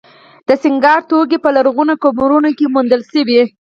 د 0.47 0.49
سینګار 0.61 0.99
توکي 1.09 1.37
په 1.43 1.49
لرغونو 1.55 1.93
قبرونو 2.03 2.49
کې 2.57 2.65
موندل 2.73 3.01
شوي 3.11 3.41